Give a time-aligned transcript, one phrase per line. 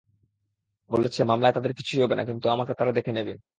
[0.89, 3.33] বলেছে, মামলায় তাদের কিছুই হবে না, কিন্তু আমাকে তারা দেখে নেবে।